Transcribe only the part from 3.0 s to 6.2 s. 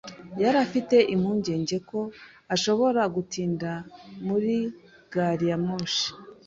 gutinda muri gari ya moshi.